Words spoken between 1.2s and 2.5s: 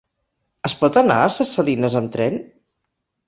a Ses Salines amb tren?